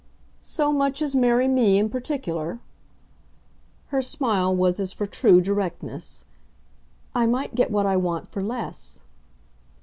"So 0.39 0.73
much 0.73 0.99
as 1.03 1.13
marry 1.13 1.47
me 1.47 1.77
in 1.77 1.87
particular?" 1.87 2.59
Her 3.89 4.01
smile 4.01 4.55
was 4.55 4.79
as 4.79 4.91
for 4.91 5.05
true 5.05 5.41
directness. 5.41 6.25
"I 7.13 7.27
might 7.27 7.53
get 7.53 7.69
what 7.69 7.85
I 7.85 7.97
want 7.97 8.27
for 8.27 8.41
less." 8.41 9.01